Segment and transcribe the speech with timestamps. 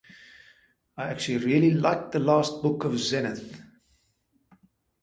[0.97, 3.61] I actually really like the last book of Zenith.